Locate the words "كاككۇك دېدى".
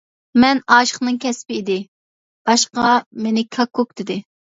3.59-4.19